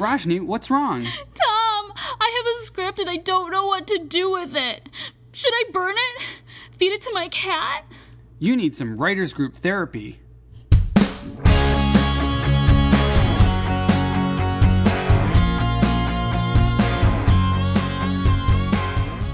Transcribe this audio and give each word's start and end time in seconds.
Roshni, 0.00 0.40
what's 0.40 0.70
wrong? 0.70 1.02
Tom, 1.34 1.92
I 1.94 2.42
have 2.42 2.56
a 2.56 2.64
script 2.64 3.00
and 3.00 3.10
I 3.10 3.18
don't 3.18 3.52
know 3.52 3.66
what 3.66 3.86
to 3.88 3.98
do 3.98 4.30
with 4.30 4.56
it. 4.56 4.88
Should 5.30 5.52
I 5.52 5.64
burn 5.70 5.94
it? 5.94 6.22
Feed 6.78 6.92
it 6.92 7.02
to 7.02 7.12
my 7.12 7.28
cat? 7.28 7.84
You 8.38 8.56
need 8.56 8.74
some 8.74 8.96
writers 8.96 9.34
group 9.34 9.54
therapy. 9.54 10.18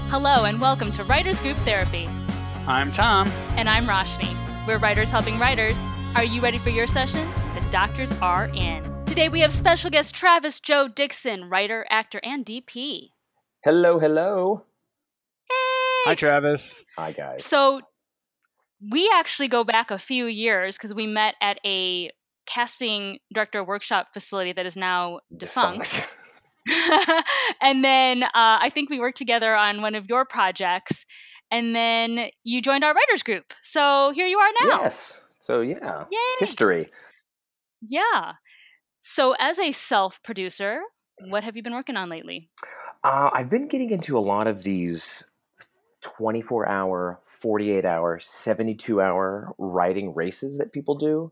Hello 0.09 0.43
and 0.43 0.59
welcome 0.59 0.91
to 0.91 1.05
Writers 1.05 1.39
Group 1.39 1.57
Therapy. 1.59 2.09
I'm 2.67 2.91
Tom. 2.91 3.29
And 3.55 3.69
I'm 3.69 3.85
Roshni. 3.85 4.35
We're 4.67 4.79
writers 4.79 5.11
helping 5.11 5.39
writers. 5.39 5.79
Are 6.15 6.25
you 6.25 6.41
ready 6.41 6.57
for 6.57 6.71
your 6.71 6.87
session? 6.87 7.25
The 7.55 7.61
doctors 7.69 8.11
are 8.21 8.49
in. 8.53 8.86
Today 9.17 9.29
we 9.29 9.39
have 9.39 9.51
special 9.51 9.89
guest 9.89 10.13
Travis 10.13 10.59
Joe 10.59 10.87
Dixon, 10.87 11.49
writer, 11.49 11.87
actor, 11.89 12.19
and 12.23 12.45
DP. 12.45 13.09
Hello, 13.63 13.97
hello. 13.97 14.65
Hey! 15.49 15.55
Hi, 16.05 16.13
Travis. 16.13 16.83
Hi, 16.99 17.13
guys. 17.13 17.43
So 17.43 17.81
we 18.91 19.11
actually 19.15 19.47
go 19.47 19.63
back 19.63 19.89
a 19.89 19.97
few 19.97 20.27
years 20.27 20.77
because 20.77 20.93
we 20.93 21.07
met 21.07 21.33
at 21.41 21.59
a 21.65 22.11
casting 22.45 23.17
director 23.33 23.63
workshop 23.63 24.09
facility 24.13 24.53
that 24.53 24.67
is 24.67 24.77
now 24.77 25.21
defunct. 25.35 26.05
Defunct. 26.67 27.25
and 27.63 27.83
then 27.83 28.21
uh, 28.21 28.29
I 28.35 28.69
think 28.69 28.91
we 28.91 28.99
worked 28.99 29.17
together 29.17 29.55
on 29.55 29.81
one 29.81 29.95
of 29.95 30.05
your 30.07 30.25
projects, 30.25 31.07
and 31.49 31.73
then 31.73 32.29
you 32.43 32.61
joined 32.61 32.83
our 32.83 32.93
writers 32.93 33.23
group. 33.23 33.45
So 33.63 34.11
here 34.13 34.27
you 34.27 34.37
are 34.37 34.51
now. 34.61 34.83
Yes. 34.83 35.19
So 35.39 35.61
yeah, 35.61 36.03
Yay! 36.11 36.35
history. 36.37 36.91
Yeah. 37.81 38.33
So 39.09 39.33
as 39.39 39.57
a 39.57 39.71
self 39.71 40.21
producer, 40.21 40.81
what 41.29 41.45
have 41.45 41.55
you 41.55 41.63
been 41.63 41.73
working 41.73 41.95
on 41.95 42.09
lately? 42.09 42.49
Uh, 43.05 43.29
I've 43.31 43.49
been 43.49 43.69
getting 43.69 43.89
into 43.91 44.17
a 44.17 44.19
lot 44.19 44.47
of 44.47 44.63
these 44.63 45.23
24 46.01 46.67
hour, 46.67 47.21
48 47.23 47.85
hour, 47.85 48.19
72 48.19 49.01
hour 49.01 49.55
writing 49.57 50.13
races 50.13 50.57
that 50.57 50.73
people 50.73 50.95
do. 50.95 51.31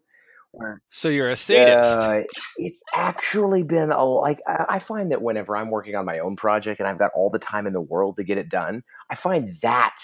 Where 0.51 0.81
So 0.89 1.09
you're 1.09 1.29
a 1.29 1.35
sadist. 1.35 1.89
Uh, 1.89 2.21
it's 2.55 2.81
actually 2.93 3.63
been 3.63 3.91
a 3.91 4.05
like 4.05 4.39
I 4.47 4.65
I 4.69 4.79
find 4.79 5.11
that 5.11 5.21
whenever 5.21 5.57
I'm 5.57 5.69
working 5.69 5.95
on 5.95 6.05
my 6.05 6.19
own 6.19 6.37
project 6.37 6.79
and 6.79 6.87
I've 6.87 6.97
got 6.97 7.11
all 7.13 7.29
the 7.29 7.39
time 7.39 7.67
in 7.67 7.73
the 7.73 7.81
world 7.81 8.15
to 8.15 8.23
get 8.23 8.37
it 8.37 8.47
done, 8.47 8.85
I 9.09 9.15
find 9.15 9.53
that 9.55 9.97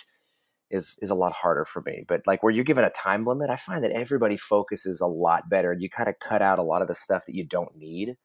is 0.72 0.98
is 1.02 1.10
a 1.10 1.16
lot 1.16 1.34
harder 1.34 1.66
for 1.66 1.82
me. 1.82 2.06
But 2.08 2.22
like 2.26 2.42
where 2.44 2.52
you're 2.52 2.64
given 2.64 2.84
a 2.84 2.90
time 2.90 3.26
limit, 3.26 3.50
I 3.50 3.56
find 3.56 3.84
that 3.84 3.92
everybody 3.92 4.38
focuses 4.38 5.02
a 5.02 5.08
lot 5.08 5.50
better. 5.50 5.72
And 5.72 5.82
you 5.82 5.90
kind 5.90 6.10
of 6.10 6.20
cut 6.20 6.42
out 6.42 6.60
a 6.60 6.64
lot 6.64 6.82
of 6.82 6.88
the 6.88 6.96
stuff 6.96 7.26
that 7.26 7.36
you 7.36 7.46
don't 7.46 7.76
need. 7.76 8.16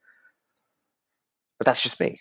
But 1.58 1.66
that's 1.66 1.82
just 1.82 1.98
me. 2.00 2.18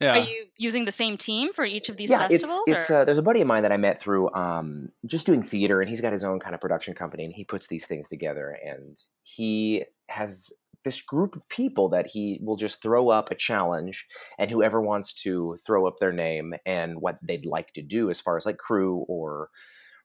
yeah. 0.00 0.18
Are 0.18 0.18
you 0.18 0.46
using 0.56 0.84
the 0.84 0.92
same 0.92 1.16
team 1.16 1.52
for 1.52 1.64
each 1.64 1.88
of 1.88 1.96
these 1.96 2.10
yeah, 2.10 2.28
festivals? 2.28 2.62
it's 2.66 2.76
it's 2.76 2.90
uh, 2.90 3.04
there's 3.04 3.18
a 3.18 3.22
buddy 3.22 3.40
of 3.40 3.46
mine 3.46 3.62
that 3.62 3.72
I 3.72 3.76
met 3.76 4.00
through 4.00 4.32
um, 4.32 4.90
just 5.04 5.26
doing 5.26 5.42
theater, 5.42 5.80
and 5.80 5.88
he's 5.88 6.00
got 6.00 6.12
his 6.12 6.24
own 6.24 6.40
kind 6.40 6.54
of 6.54 6.60
production 6.60 6.94
company, 6.94 7.24
and 7.24 7.34
he 7.34 7.44
puts 7.44 7.66
these 7.66 7.86
things 7.86 8.08
together, 8.08 8.58
and 8.64 8.98
he 9.22 9.84
has 10.08 10.50
this 10.86 11.02
group 11.02 11.34
of 11.34 11.46
people 11.48 11.88
that 11.90 12.06
he 12.06 12.40
will 12.42 12.56
just 12.56 12.80
throw 12.80 13.10
up 13.10 13.30
a 13.30 13.34
challenge, 13.34 14.06
and 14.38 14.50
whoever 14.50 14.80
wants 14.80 15.12
to 15.24 15.56
throw 15.66 15.86
up 15.86 15.96
their 15.98 16.12
name 16.12 16.54
and 16.64 17.00
what 17.00 17.18
they'd 17.22 17.44
like 17.44 17.72
to 17.72 17.82
do 17.82 18.08
as 18.08 18.20
far 18.20 18.36
as 18.36 18.46
like 18.46 18.56
crew 18.56 19.04
or 19.08 19.50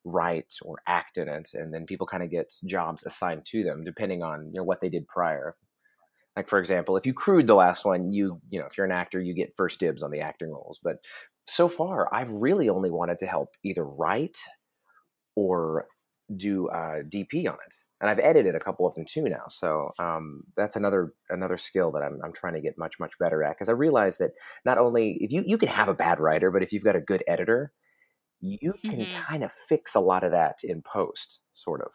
write 0.03 0.51
or 0.63 0.77
act 0.87 1.19
in 1.19 1.29
it, 1.29 1.51
and 1.53 1.71
then 1.71 1.85
people 1.85 2.07
kind 2.07 2.23
of 2.23 2.31
get 2.31 2.51
jobs 2.65 3.05
assigned 3.05 3.45
to 3.45 3.63
them 3.63 3.83
depending 3.83 4.23
on 4.23 4.47
you 4.47 4.59
know 4.59 4.63
what 4.63 4.81
they 4.81 4.89
did 4.89 5.07
prior. 5.07 5.55
Like 6.35 6.49
for 6.49 6.59
example, 6.59 6.97
if 6.97 7.05
you 7.05 7.13
crewed 7.13 7.45
the 7.45 7.55
last 7.55 7.85
one, 7.85 8.11
you 8.11 8.41
you 8.49 8.59
know 8.59 8.65
if 8.65 8.77
you're 8.77 8.87
an 8.87 8.91
actor, 8.91 9.21
you 9.21 9.35
get 9.35 9.53
first 9.55 9.79
dibs 9.79 10.01
on 10.01 10.11
the 10.11 10.21
acting 10.21 10.49
roles. 10.49 10.79
But 10.83 10.97
so 11.47 11.67
far, 11.67 12.13
I've 12.13 12.31
really 12.31 12.69
only 12.69 12.89
wanted 12.89 13.19
to 13.19 13.27
help 13.27 13.49
either 13.63 13.85
write 13.85 14.37
or 15.35 15.85
do 16.35 16.69
uh, 16.69 17.03
DP 17.03 17.47
on 17.47 17.55
it, 17.55 17.73
and 18.01 18.09
I've 18.09 18.19
edited 18.19 18.55
a 18.55 18.59
couple 18.59 18.85
of 18.87 18.95
them 18.95 19.05
too 19.05 19.23
now. 19.29 19.43
So 19.49 19.91
um, 19.99 20.43
that's 20.57 20.75
another 20.75 21.13
another 21.29 21.57
skill 21.57 21.91
that 21.93 22.03
I'm 22.03 22.19
I'm 22.23 22.33
trying 22.33 22.55
to 22.55 22.61
get 22.61 22.77
much 22.77 22.99
much 22.99 23.17
better 23.19 23.43
at 23.43 23.51
because 23.57 23.69
I 23.69 23.73
realize 23.73 24.17
that 24.17 24.31
not 24.65 24.77
only 24.77 25.17
if 25.21 25.31
you 25.31 25.43
you 25.45 25.57
can 25.57 25.69
have 25.69 25.87
a 25.87 25.93
bad 25.93 26.19
writer, 26.19 26.51
but 26.51 26.63
if 26.63 26.73
you've 26.73 26.83
got 26.83 26.95
a 26.97 27.01
good 27.01 27.23
editor, 27.27 27.71
you 28.41 28.73
can 28.89 29.05
Mhm. 29.05 29.11
kind 29.13 29.43
of 29.43 29.51
fix 29.51 29.95
a 29.95 29.99
lot 29.99 30.23
of 30.23 30.31
that 30.31 30.59
in 30.63 30.81
post, 30.81 31.39
sort 31.53 31.81
of. 31.81 31.91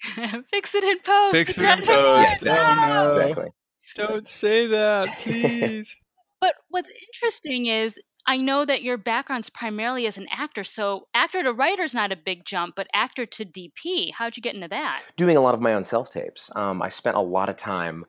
Fix 0.50 0.74
it 0.74 0.84
in 0.84 0.98
post. 1.00 1.34
Fix 1.34 1.50
it 1.58 1.62
in 1.62 1.66
Credit 1.66 1.86
post. 1.86 2.40
cards. 2.40 2.46
Oh, 2.48 2.74
no. 2.88 3.16
Exactly. 3.16 3.50
Don't 3.94 4.28
say 4.28 4.66
that, 4.66 5.08
please. 5.20 5.96
But 6.40 6.54
what's 6.68 6.90
interesting 6.90 7.66
is 7.66 7.98
I 8.26 8.38
know 8.38 8.64
that 8.64 8.82
your 8.82 8.96
background's 8.96 9.50
primarily 9.50 10.06
as 10.06 10.18
an 10.18 10.26
actor, 10.32 10.64
so 10.64 11.06
actor 11.14 11.42
to 11.42 11.52
writer's 11.52 11.94
not 11.94 12.12
a 12.12 12.16
big 12.16 12.44
jump, 12.44 12.74
but 12.74 12.88
actor 12.92 13.24
to 13.24 13.44
DP, 13.44 14.12
how'd 14.12 14.36
you 14.36 14.42
get 14.42 14.54
into 14.54 14.68
that? 14.68 15.02
doing 15.16 15.36
a 15.36 15.40
lot 15.40 15.54
of 15.54 15.60
my 15.60 15.74
own 15.74 15.84
self 15.84 16.10
tapes. 16.10 16.50
Um, 16.54 16.82
I 16.82 16.88
spent 16.88 17.16
a 17.16 17.20
lot 17.20 17.48
of 17.48 17.56
time 17.56 18.04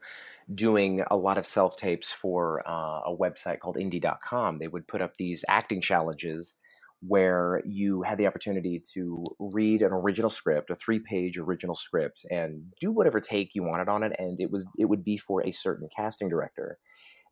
doing 0.53 1.03
a 1.11 1.15
lot 1.15 1.37
of 1.37 1.45
self 1.45 1.77
tapes 1.77 2.11
for 2.11 2.67
uh, 2.67 3.01
a 3.05 3.15
website 3.17 3.59
called 3.59 3.75
indie.com. 3.75 4.59
They 4.59 4.67
would 4.67 4.87
put 4.87 5.01
up 5.01 5.17
these 5.17 5.43
acting 5.49 5.81
challenges 5.81 6.55
where 7.01 7.61
you 7.65 8.01
had 8.01 8.17
the 8.17 8.25
opportunity 8.25 8.81
to 8.93 9.23
read 9.39 9.83
an 9.83 9.91
original 9.91 10.29
script, 10.29 10.71
a 10.71 10.75
three 10.75 10.99
page 10.99 11.37
original 11.37 11.75
script, 11.75 12.25
and 12.31 12.63
do 12.79 12.91
whatever 12.91 13.19
take 13.19 13.53
you 13.53 13.63
wanted 13.63 13.87
on 13.87 14.03
it. 14.03 14.13
And 14.17 14.39
it 14.41 14.51
was 14.51 14.65
it 14.77 14.85
would 14.85 15.03
be 15.03 15.17
for 15.17 15.45
a 15.45 15.51
certain 15.51 15.87
casting 15.95 16.29
director. 16.29 16.79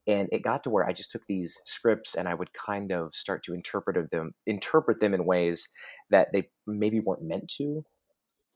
And 0.08 0.30
it 0.32 0.44
got 0.44 0.64
to 0.64 0.70
where 0.70 0.86
I 0.88 0.94
just 0.94 1.12
took 1.12 1.24
these 1.28 1.60
scripts 1.66 2.16
and 2.16 2.28
I 2.28 2.34
would 2.36 2.50
kind 2.54 2.92
of 2.92 3.16
start 3.16 3.44
to 3.46 3.54
interpret 3.54 4.12
them 4.12 4.34
interpret 4.46 5.00
them 5.00 5.14
in 5.14 5.26
ways 5.26 5.68
that 6.12 6.30
they 6.34 6.50
maybe 6.68 7.00
weren't 7.00 7.24
meant 7.24 7.50
to 7.58 7.84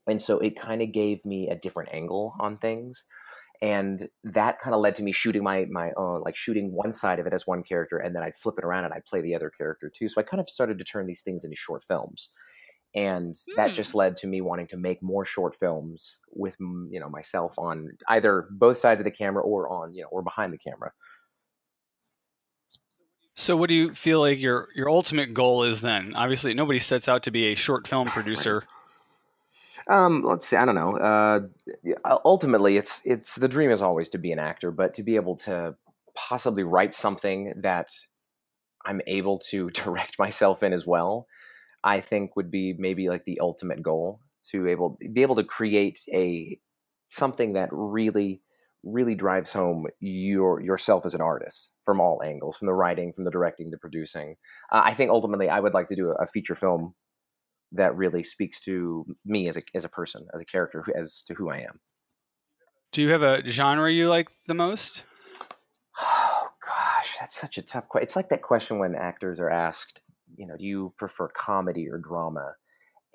and 0.07 0.21
so 0.21 0.39
it 0.39 0.59
kind 0.59 0.81
of 0.81 0.91
gave 0.91 1.23
me 1.25 1.49
a 1.49 1.55
different 1.55 1.89
angle 1.93 2.33
on 2.39 2.57
things 2.57 3.05
and 3.61 4.09
that 4.23 4.59
kind 4.59 4.73
of 4.73 4.81
led 4.81 4.95
to 4.95 5.03
me 5.03 5.11
shooting 5.11 5.43
my 5.43 5.65
my 5.71 5.91
own 5.97 6.21
like 6.21 6.35
shooting 6.35 6.71
one 6.73 6.91
side 6.91 7.19
of 7.19 7.27
it 7.27 7.33
as 7.33 7.47
one 7.47 7.63
character 7.63 7.97
and 7.97 8.16
then 8.16 8.23
i'd 8.23 8.37
flip 8.37 8.55
it 8.57 8.66
around 8.66 8.85
and 8.85 8.93
i'd 8.93 9.05
play 9.05 9.21
the 9.21 9.35
other 9.35 9.49
character 9.49 9.91
too 9.93 10.07
so 10.07 10.19
i 10.19 10.23
kind 10.23 10.41
of 10.41 10.49
started 10.49 10.77
to 10.77 10.85
turn 10.85 11.07
these 11.07 11.21
things 11.21 11.43
into 11.43 11.57
short 11.57 11.83
films 11.87 12.31
and 12.95 13.35
that 13.55 13.71
Hmm. 13.71 13.75
just 13.75 13.93
led 13.95 14.17
to 14.17 14.27
me 14.27 14.41
wanting 14.41 14.67
to 14.67 14.77
make 14.77 15.01
more 15.03 15.25
short 15.25 15.55
films 15.55 16.21
with 16.31 16.55
you 16.59 16.99
know 16.99 17.09
myself 17.09 17.53
on 17.57 17.89
either 18.07 18.47
both 18.51 18.77
sides 18.77 19.01
of 19.01 19.05
the 19.05 19.11
camera 19.11 19.43
or 19.43 19.69
on 19.69 19.93
you 19.93 20.01
know 20.03 20.09
or 20.11 20.23
behind 20.23 20.53
the 20.53 20.57
camera 20.57 20.91
So, 23.39 23.55
what 23.55 23.69
do 23.69 23.73
you 23.73 23.95
feel 23.95 24.19
like 24.19 24.38
your 24.38 24.67
your 24.75 24.89
ultimate 24.89 25.33
goal 25.33 25.63
is 25.63 25.79
then? 25.79 26.13
Obviously, 26.13 26.53
nobody 26.53 26.77
sets 26.77 27.07
out 27.07 27.23
to 27.23 27.31
be 27.31 27.45
a 27.45 27.55
short 27.55 27.88
film 27.88 28.09
producer. 28.09 28.66
Um, 29.89 30.23
let's 30.23 30.45
see. 30.45 30.57
I 30.57 30.66
don't 30.66 30.75
know. 30.75 30.97
Uh, 30.97 32.17
ultimately, 32.25 32.75
it's 32.75 33.01
it's 33.05 33.35
the 33.35 33.47
dream 33.47 33.72
is 33.72 33.81
always 33.81 34.09
to 34.09 34.17
be 34.17 34.33
an 34.33 34.39
actor, 34.39 34.72
but 34.72 34.94
to 34.95 35.03
be 35.03 35.16
able 35.16 35.38
to 35.38 35.73
possibly 36.16 36.63
write 36.63 36.94
something 36.94 37.53
that 37.61 37.91
I'm 38.85 38.99
able 39.07 39.39
to 39.51 39.69
direct 39.73 40.19
myself 40.19 40.61
in 40.61 40.73
as 40.73 40.85
well, 40.85 41.25
I 41.81 42.01
think 42.01 42.35
would 42.35 42.51
be 42.51 42.75
maybe 42.78 43.07
like 43.07 43.23
the 43.23 43.39
ultimate 43.39 43.81
goal 43.81 44.19
to 44.51 44.67
able 44.67 44.97
be 45.13 45.22
able 45.22 45.38
to 45.38 45.45
create 45.45 46.01
a 46.11 46.59
something 47.07 47.53
that 47.53 47.69
really 47.72 48.41
really 48.84 49.16
drives 49.16 49.53
home 49.53 49.88
your 50.00 50.62
yourself 50.62 51.06
as 51.06 51.13
an 51.13 51.22
artist 51.22 51.72
from 51.84 52.00
all 52.00 52.22
angles, 52.23 52.57
from 52.57 52.67
the 52.67 52.73
writing, 52.73 53.13
from 53.13 53.25
the 53.25 53.31
directing, 53.31 53.72
the 53.72 53.78
producing. 53.78 54.35
Uh, 54.72 54.81
I 54.85 54.94
think 54.94 55.12
ultimately, 55.12 55.50
I 55.50 55.59
would 55.59 55.73
like 55.73 55.90
to 55.90 55.95
do 55.95 56.12
a, 56.12 56.23
a 56.23 56.28
feature 56.28 56.56
film 56.56 56.94
that 57.72 57.96
really 57.96 58.23
speaks 58.23 58.59
to 58.61 59.05
me 59.26 59.47
as 59.47 59.58
a 59.58 59.61
as 59.76 59.85
a 59.85 59.90
person, 59.90 60.26
as 60.34 60.41
a 60.41 60.46
character, 60.46 60.84
as 60.96 61.23
to 61.28 61.34
who 61.34 61.49
I 61.49 61.58
am. 61.58 61.79
Do 62.91 63.02
you 63.02 63.09
have 63.09 63.22
a 63.22 63.43
genre 63.49 63.91
you 63.91 64.09
like 64.09 64.29
the 64.47 64.55
most? 64.55 65.03
Oh 66.02 66.47
gosh, 66.66 67.17
that's 67.20 67.40
such 67.40 67.58
a 67.58 67.61
tough 67.61 67.87
question. 67.87 68.05
It's 68.05 68.16
like 68.16 68.29
that 68.29 68.41
question 68.41 68.79
when 68.79 68.96
actors 68.96 69.40
are 69.40 69.49
asked, 69.49 70.02
you 70.35 70.47
know, 70.47 70.55
do 70.58 70.66
you 70.66 70.93
prefer 70.97 71.28
comedy 71.28 71.87
or 71.90 71.97
drama? 71.97 72.53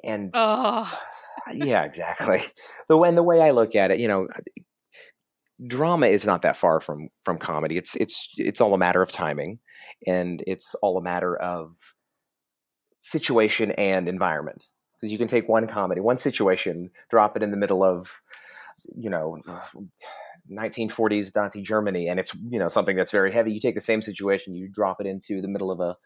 And 0.05 0.31
Oh, 0.34 0.93
yeah, 1.55 1.84
exactly. 1.84 2.43
The 2.88 2.96
way 2.96 3.08
and 3.08 3.19
the 3.19 3.22
way 3.22 3.40
I 3.40 3.50
look 3.50 3.75
at 3.75 3.90
it, 3.90 3.99
you 3.99 4.06
know, 4.08 4.28
drama 5.66 6.06
is 6.06 6.26
not 6.26 6.42
that 6.42 6.56
far 6.56 6.80
from 6.80 7.08
from 7.22 7.38
comedy. 7.38 7.76
It's 7.76 7.96
it's 7.96 8.28
it's 8.36 8.60
all 8.60 8.74
a 8.74 8.78
matter 8.78 9.02
of 9.02 9.10
timing, 9.10 9.58
and 10.06 10.42
it's 10.46 10.74
all 10.76 10.98
a 10.98 11.02
matter 11.02 11.36
of 11.36 11.76
situation 13.00 13.72
and 13.72 14.08
environment. 14.08 14.70
Because 14.94 15.12
you 15.12 15.18
can 15.18 15.28
take 15.28 15.48
one 15.48 15.66
comedy, 15.66 16.00
one 16.00 16.18
situation, 16.18 16.90
drop 17.10 17.36
it 17.36 17.42
in 17.42 17.50
the 17.50 17.56
middle 17.56 17.84
of, 17.84 18.22
you 18.96 19.10
know, 19.10 19.38
1940s 20.50 21.34
Nazi 21.34 21.62
Germany, 21.62 22.08
and 22.08 22.18
it's 22.18 22.34
you 22.50 22.58
know 22.58 22.68
something 22.68 22.96
that's 22.96 23.12
very 23.12 23.32
heavy. 23.32 23.52
You 23.52 23.60
take 23.60 23.74
the 23.74 23.80
same 23.80 24.02
situation, 24.02 24.54
you 24.54 24.68
drop 24.68 25.00
it 25.00 25.06
into 25.06 25.40
the 25.40 25.48
middle 25.48 25.70
of 25.70 25.80
a 25.80 25.96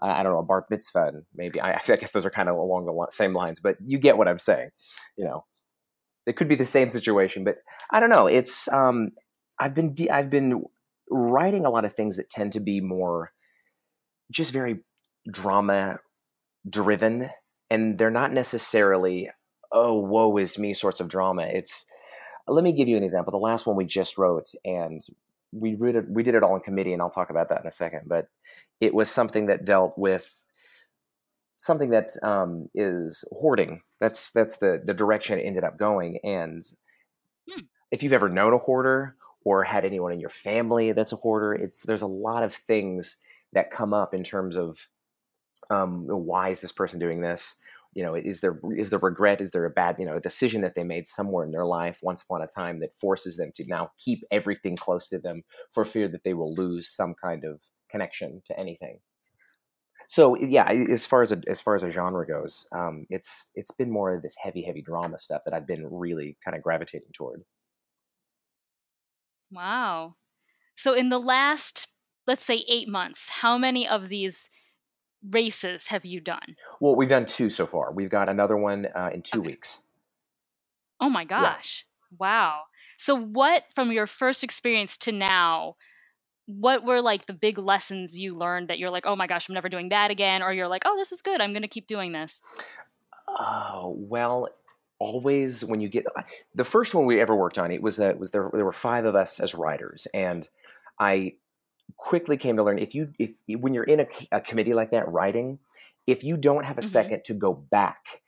I 0.00 0.22
don't 0.22 0.32
know, 0.32 0.40
a 0.40 0.44
bar 0.44 0.66
mitzvah, 0.68 1.12
maybe 1.34 1.60
I, 1.60 1.74
I 1.88 1.96
guess 1.96 2.12
those 2.12 2.26
are 2.26 2.30
kind 2.30 2.48
of 2.48 2.56
along 2.56 2.86
the 2.86 3.06
same 3.10 3.34
lines, 3.34 3.60
but 3.62 3.76
you 3.84 3.98
get 3.98 4.18
what 4.18 4.28
I'm 4.28 4.38
saying. 4.38 4.70
You 5.16 5.24
know, 5.24 5.44
it 6.26 6.36
could 6.36 6.48
be 6.48 6.56
the 6.56 6.64
same 6.64 6.90
situation, 6.90 7.44
but 7.44 7.58
I 7.90 8.00
don't 8.00 8.10
know. 8.10 8.26
It's 8.26 8.68
um, 8.68 9.12
I've 9.58 9.74
been 9.74 9.94
de- 9.94 10.10
I've 10.10 10.30
been 10.30 10.64
writing 11.10 11.64
a 11.64 11.70
lot 11.70 11.84
of 11.84 11.94
things 11.94 12.16
that 12.16 12.30
tend 12.30 12.52
to 12.52 12.60
be 12.60 12.80
more 12.80 13.32
just 14.30 14.52
very 14.52 14.80
drama 15.30 15.98
driven 16.68 17.30
and 17.70 17.98
they're 17.98 18.10
not 18.10 18.32
necessarily 18.32 19.30
oh 19.72 19.94
woe 19.94 20.36
is 20.36 20.58
me 20.58 20.74
sorts 20.74 21.00
of 21.00 21.08
drama 21.08 21.42
it's 21.42 21.84
let 22.48 22.64
me 22.64 22.72
give 22.72 22.88
you 22.88 22.96
an 22.96 23.02
example 23.02 23.30
the 23.30 23.36
last 23.36 23.66
one 23.66 23.76
we 23.76 23.84
just 23.84 24.18
wrote 24.18 24.50
and 24.64 25.02
we 25.52 25.74
read 25.74 25.96
it, 25.96 26.08
we 26.08 26.22
did 26.22 26.34
it 26.34 26.42
all 26.42 26.54
in 26.56 26.60
committee 26.60 26.92
and 26.92 27.02
i'll 27.02 27.10
talk 27.10 27.30
about 27.30 27.48
that 27.48 27.60
in 27.60 27.66
a 27.66 27.72
second 27.72 28.02
but 28.06 28.28
it 28.80 28.94
was 28.94 29.10
something 29.10 29.46
that 29.46 29.64
dealt 29.64 29.96
with 29.96 30.45
something 31.58 31.90
that 31.90 32.10
um, 32.22 32.68
is 32.74 33.24
hoarding. 33.32 33.82
That's 34.00 34.30
that's 34.30 34.56
the 34.56 34.82
the 34.84 34.94
direction 34.94 35.38
it 35.38 35.42
ended 35.42 35.64
up 35.64 35.78
going 35.78 36.18
and 36.22 36.62
hmm. 37.50 37.62
if 37.90 38.02
you've 38.02 38.12
ever 38.12 38.28
known 38.28 38.52
a 38.52 38.58
hoarder 38.58 39.16
or 39.44 39.64
had 39.64 39.84
anyone 39.84 40.12
in 40.12 40.20
your 40.20 40.30
family 40.30 40.92
that's 40.92 41.12
a 41.12 41.16
hoarder 41.16 41.54
it's 41.54 41.84
there's 41.84 42.02
a 42.02 42.06
lot 42.06 42.42
of 42.42 42.54
things 42.54 43.16
that 43.52 43.70
come 43.70 43.94
up 43.94 44.12
in 44.12 44.22
terms 44.22 44.56
of 44.56 44.78
um, 45.70 46.06
why 46.06 46.50
is 46.50 46.60
this 46.60 46.72
person 46.72 46.98
doing 46.98 47.20
this? 47.22 47.56
You 47.94 48.04
know 48.04 48.14
is 48.14 48.40
there 48.40 48.60
is 48.76 48.90
there 48.90 48.98
regret? 48.98 49.40
Is 49.40 49.52
there 49.52 49.64
a 49.64 49.70
bad 49.70 49.96
you 49.98 50.04
know 50.04 50.16
a 50.16 50.20
decision 50.20 50.60
that 50.60 50.74
they 50.74 50.84
made 50.84 51.08
somewhere 51.08 51.44
in 51.44 51.50
their 51.50 51.64
life 51.64 51.98
once 52.02 52.20
upon 52.22 52.42
a 52.42 52.46
time 52.46 52.80
that 52.80 52.94
forces 53.00 53.38
them 53.38 53.52
to 53.54 53.64
now 53.66 53.90
keep 53.98 54.22
everything 54.30 54.76
close 54.76 55.08
to 55.08 55.18
them 55.18 55.42
for 55.72 55.84
fear 55.86 56.06
that 56.08 56.22
they 56.22 56.34
will 56.34 56.54
lose 56.54 56.94
some 56.94 57.14
kind 57.14 57.44
of 57.44 57.62
connection 57.90 58.42
to 58.46 58.58
anything 58.58 58.98
so 60.08 60.36
yeah 60.36 60.68
as 60.68 61.06
far 61.06 61.22
as 61.22 61.32
a, 61.32 61.40
as 61.46 61.60
far 61.60 61.74
as 61.74 61.82
a 61.82 61.90
genre 61.90 62.26
goes 62.26 62.66
um, 62.72 63.06
it's 63.10 63.50
it's 63.54 63.70
been 63.70 63.90
more 63.90 64.14
of 64.14 64.22
this 64.22 64.36
heavy 64.42 64.62
heavy 64.62 64.82
drama 64.82 65.18
stuff 65.18 65.42
that 65.44 65.54
i've 65.54 65.66
been 65.66 65.86
really 65.90 66.36
kind 66.44 66.56
of 66.56 66.62
gravitating 66.62 67.08
toward 67.12 67.42
wow 69.50 70.14
so 70.74 70.94
in 70.94 71.08
the 71.08 71.18
last 71.18 71.88
let's 72.26 72.44
say 72.44 72.64
eight 72.68 72.88
months 72.88 73.28
how 73.28 73.56
many 73.56 73.88
of 73.88 74.08
these 74.08 74.50
races 75.30 75.88
have 75.88 76.04
you 76.04 76.20
done? 76.20 76.46
Well, 76.80 76.96
we've 76.96 77.08
done 77.08 77.26
two 77.26 77.48
so 77.48 77.66
far. 77.66 77.92
We've 77.92 78.10
got 78.10 78.28
another 78.28 78.56
one 78.56 78.86
uh, 78.94 79.10
in 79.12 79.22
two 79.22 79.40
okay. 79.40 79.48
weeks. 79.48 79.78
Oh 81.00 81.10
my 81.10 81.24
gosh. 81.24 81.84
Yeah. 82.10 82.16
Wow. 82.18 82.60
So, 82.98 83.14
what 83.14 83.64
from 83.74 83.92
your 83.92 84.06
first 84.06 84.44
experience 84.44 84.96
to 84.98 85.12
now, 85.12 85.76
what 86.46 86.84
were 86.84 87.00
like 87.00 87.26
the 87.26 87.32
big 87.32 87.58
lessons 87.58 88.18
you 88.18 88.34
learned 88.34 88.68
that 88.68 88.78
you're 88.78 88.90
like, 88.90 89.06
oh 89.06 89.16
my 89.16 89.26
gosh, 89.26 89.48
I'm 89.48 89.54
never 89.54 89.68
doing 89.68 89.90
that 89.90 90.10
again? 90.10 90.42
Or 90.42 90.52
you're 90.52 90.68
like, 90.68 90.82
oh, 90.84 90.96
this 90.96 91.12
is 91.12 91.22
good. 91.22 91.40
I'm 91.40 91.52
going 91.52 91.62
to 91.62 91.68
keep 91.68 91.86
doing 91.86 92.12
this? 92.12 92.40
Oh, 93.28 93.94
well, 93.98 94.48
always 94.98 95.64
when 95.64 95.80
you 95.80 95.88
get 95.88 96.06
uh, 96.16 96.22
the 96.54 96.64
first 96.64 96.94
one 96.94 97.04
we 97.04 97.20
ever 97.20 97.34
worked 97.34 97.58
on, 97.58 97.70
it 97.70 97.82
was, 97.82 97.98
it 97.98 98.18
was 98.18 98.30
there, 98.30 98.50
there 98.52 98.64
were 98.64 98.72
five 98.72 99.04
of 99.04 99.14
us 99.14 99.40
as 99.40 99.54
writers. 99.54 100.06
And 100.14 100.48
I 100.98 101.32
quickly 101.96 102.36
came 102.36 102.56
to 102.56 102.62
learn 102.62 102.78
if 102.78 102.94
you 102.94 103.12
if 103.18 103.40
when 103.48 103.74
you're 103.74 103.84
in 103.84 104.00
a, 104.00 104.06
a 104.32 104.40
committee 104.40 104.74
like 104.74 104.90
that 104.90 105.08
writing 105.08 105.58
if 106.06 106.24
you 106.24 106.36
don't 106.36 106.64
have 106.64 106.78
a 106.78 106.80
mm-hmm. 106.80 106.88
second 106.88 107.24
to 107.24 107.34
go 107.34 107.52
back 107.52 108.22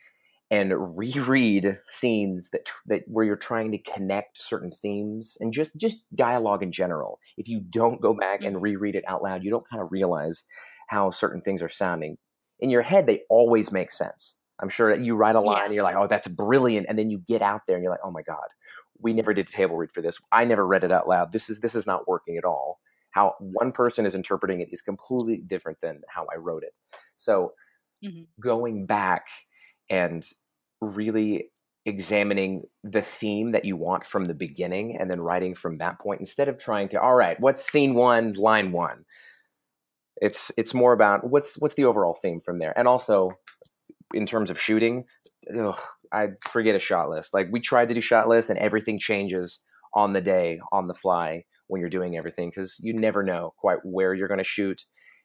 and 0.50 0.96
reread 0.96 1.78
scenes 1.86 2.50
that 2.50 2.68
that 2.86 3.02
where 3.06 3.24
you're 3.24 3.36
trying 3.36 3.70
to 3.70 3.78
connect 3.78 4.40
certain 4.40 4.70
themes 4.70 5.36
and 5.40 5.52
just 5.52 5.76
just 5.76 6.04
dialogue 6.14 6.62
in 6.62 6.72
general 6.72 7.18
if 7.36 7.48
you 7.48 7.60
don't 7.60 8.00
go 8.00 8.14
back 8.14 8.40
mm-hmm. 8.40 8.48
and 8.48 8.62
reread 8.62 8.94
it 8.94 9.04
out 9.06 9.22
loud 9.22 9.44
you 9.44 9.50
don't 9.50 9.68
kind 9.68 9.82
of 9.82 9.92
realize 9.92 10.44
how 10.88 11.10
certain 11.10 11.40
things 11.40 11.62
are 11.62 11.68
sounding 11.68 12.16
in 12.60 12.70
your 12.70 12.82
head 12.82 13.06
they 13.06 13.20
always 13.28 13.70
make 13.70 13.90
sense 13.90 14.36
i'm 14.60 14.68
sure 14.68 14.94
that 14.94 15.04
you 15.04 15.14
write 15.14 15.34
a 15.34 15.40
line 15.40 15.58
yeah. 15.58 15.64
and 15.66 15.74
you're 15.74 15.84
like 15.84 15.96
oh 15.96 16.06
that's 16.06 16.28
brilliant 16.28 16.86
and 16.88 16.98
then 16.98 17.10
you 17.10 17.18
get 17.18 17.42
out 17.42 17.62
there 17.66 17.76
and 17.76 17.82
you're 17.82 17.92
like 17.92 18.00
oh 18.04 18.10
my 18.10 18.22
god 18.22 18.46
we 19.00 19.12
never 19.12 19.34
did 19.34 19.46
a 19.46 19.50
table 19.50 19.76
read 19.76 19.90
for 19.92 20.02
this 20.02 20.18
i 20.32 20.44
never 20.44 20.66
read 20.66 20.84
it 20.84 20.92
out 20.92 21.08
loud 21.08 21.32
this 21.32 21.50
is 21.50 21.60
this 21.60 21.74
is 21.74 21.86
not 21.86 22.08
working 22.08 22.36
at 22.36 22.44
all 22.44 22.78
how 23.10 23.34
one 23.40 23.72
person 23.72 24.06
is 24.06 24.14
interpreting 24.14 24.60
it 24.60 24.68
is 24.72 24.82
completely 24.82 25.42
different 25.46 25.78
than 25.82 26.02
how 26.08 26.26
I 26.32 26.36
wrote 26.36 26.62
it. 26.62 26.72
So 27.16 27.52
mm-hmm. 28.04 28.22
going 28.40 28.86
back 28.86 29.26
and 29.90 30.24
really 30.80 31.50
examining 31.86 32.62
the 32.84 33.02
theme 33.02 33.52
that 33.52 33.64
you 33.64 33.76
want 33.76 34.04
from 34.04 34.26
the 34.26 34.34
beginning 34.34 34.96
and 34.98 35.10
then 35.10 35.20
writing 35.20 35.54
from 35.54 35.78
that 35.78 35.98
point 35.98 36.20
instead 36.20 36.48
of 36.48 36.58
trying 36.58 36.86
to 36.86 37.00
all 37.00 37.14
right 37.14 37.40
what's 37.40 37.70
scene 37.70 37.94
one 37.94 38.32
line 38.32 38.72
one? 38.72 39.04
It's 40.20 40.50
it's 40.56 40.74
more 40.74 40.92
about 40.92 41.30
what's 41.30 41.56
what's 41.56 41.74
the 41.74 41.84
overall 41.84 42.14
theme 42.14 42.40
from 42.40 42.58
there? 42.58 42.76
And 42.76 42.86
also 42.86 43.30
in 44.14 44.26
terms 44.26 44.50
of 44.50 44.60
shooting 44.60 45.04
ugh, 45.58 45.78
i 46.12 46.28
forget 46.50 46.74
a 46.74 46.80
shot 46.80 47.08
list. 47.08 47.32
Like 47.32 47.48
we 47.50 47.60
tried 47.60 47.88
to 47.88 47.94
do 47.94 48.00
shot 48.00 48.28
lists 48.28 48.50
and 48.50 48.58
everything 48.58 48.98
changes 48.98 49.60
on 49.94 50.12
the 50.12 50.20
day 50.20 50.60
on 50.72 50.86
the 50.86 50.94
fly 50.94 51.44
when 51.68 51.80
you're 51.80 51.90
doing 51.90 52.16
everything 52.16 52.50
because 52.50 52.76
you 52.80 52.92
never 52.92 53.22
know 53.22 53.54
quite 53.58 53.78
where 53.84 54.14
you're 54.14 54.28
going 54.28 54.38
to 54.38 54.44
shoot, 54.44 54.84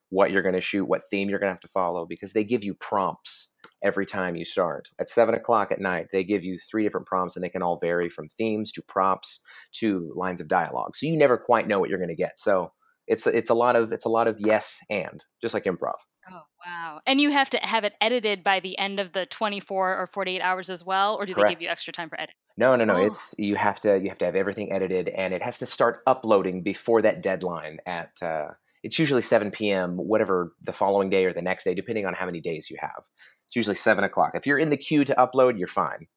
what 0.09 0.31
you're 0.31 0.41
going 0.41 0.55
to 0.55 0.61
shoot, 0.61 0.85
what 0.85 1.01
theme 1.09 1.29
you're 1.29 1.39
going 1.39 1.49
to 1.49 1.53
have 1.53 1.61
to 1.61 1.67
follow 1.67 2.05
because 2.05 2.33
they 2.33 2.43
give 2.43 2.63
you 2.63 2.73
prompts 2.73 3.52
every 3.83 4.05
time 4.05 4.35
you 4.35 4.45
start. 4.45 4.89
At 4.99 5.09
seven 5.09 5.35
o'clock 5.35 5.71
at 5.71 5.81
night, 5.81 6.07
they 6.11 6.23
give 6.23 6.43
you 6.43 6.57
three 6.69 6.83
different 6.83 7.07
prompts 7.07 7.35
and 7.35 7.43
they 7.43 7.49
can 7.49 7.61
all 7.61 7.79
vary 7.79 8.09
from 8.09 8.27
themes 8.29 8.71
to 8.73 8.81
props 8.81 9.41
to 9.79 10.11
lines 10.15 10.41
of 10.41 10.47
dialogue. 10.47 10.95
So 10.95 11.05
you 11.05 11.17
never 11.17 11.37
quite 11.37 11.67
know 11.67 11.79
what 11.79 11.89
you're 11.89 11.99
going 11.99 12.09
to 12.09 12.15
get. 12.15 12.39
So 12.39 12.71
it's 13.07 13.27
it's 13.27 13.49
a 13.49 13.55
lot 13.55 13.75
of 13.75 13.91
it's 13.91 14.05
a 14.05 14.09
lot 14.09 14.27
of 14.27 14.39
yes 14.39 14.79
and 14.89 15.23
just 15.41 15.53
like 15.53 15.65
improv. 15.65 15.95
Oh 16.31 16.41
wow! 16.65 17.01
And 17.05 17.19
you 17.19 17.31
have 17.31 17.49
to 17.49 17.59
have 17.63 17.83
it 17.83 17.93
edited 17.99 18.43
by 18.43 18.61
the 18.61 18.77
end 18.77 18.99
of 18.99 19.11
the 19.11 19.25
24 19.25 19.97
or 19.97 20.05
48 20.05 20.41
hours 20.41 20.69
as 20.69 20.85
well, 20.85 21.15
or 21.15 21.25
do 21.25 21.33
Correct. 21.33 21.49
they 21.49 21.53
give 21.55 21.63
you 21.63 21.69
extra 21.69 21.91
time 21.91 22.07
for 22.07 22.17
editing? 22.17 22.35
No, 22.55 22.75
no, 22.75 22.85
no. 22.85 22.95
Oh. 22.95 23.05
It's 23.05 23.35
you 23.37 23.55
have 23.55 23.79
to 23.81 23.99
you 23.99 24.09
have 24.09 24.17
to 24.19 24.25
have 24.25 24.35
everything 24.35 24.71
edited, 24.71 25.09
and 25.09 25.33
it 25.33 25.43
has 25.43 25.57
to 25.57 25.65
start 25.65 25.99
uploading 26.07 26.63
before 26.63 27.01
that 27.01 27.21
deadline. 27.21 27.79
At 27.85 28.11
uh, 28.21 28.49
it's 28.83 28.99
usually 28.99 29.21
7 29.21 29.51
p.m. 29.51 29.95
whatever 29.95 30.53
the 30.61 30.73
following 30.73 31.09
day 31.09 31.25
or 31.25 31.33
the 31.33 31.41
next 31.41 31.63
day, 31.63 31.73
depending 31.73 32.05
on 32.05 32.13
how 32.13 32.25
many 32.25 32.41
days 32.41 32.69
you 32.69 32.77
have. 32.79 33.03
It's 33.47 33.55
usually 33.55 33.75
seven 33.75 34.03
o'clock. 34.03 34.31
If 34.33 34.45
you're 34.47 34.57
in 34.57 34.69
the 34.69 34.77
queue 34.77 35.05
to 35.05 35.15
upload, 35.15 35.57
you're 35.57 35.67
fine. 35.67 36.07